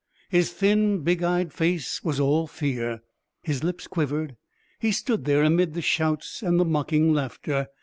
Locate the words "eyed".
1.21-1.53